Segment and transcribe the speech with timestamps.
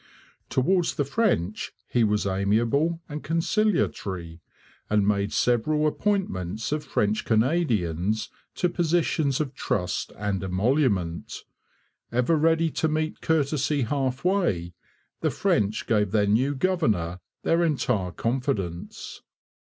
[0.49, 4.41] Towards the French he was amiable and conciliatory
[4.89, 11.43] and made several appointments of French Canadians to positions of trust and emolument.
[12.11, 14.73] Ever ready to meet courtesy half way,
[15.19, 19.21] the French gave their new governor their entire confidence.